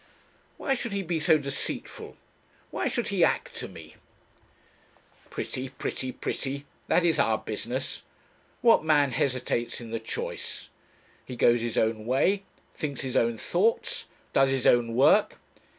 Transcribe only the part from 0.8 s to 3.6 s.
he be so deceitful? Why should he act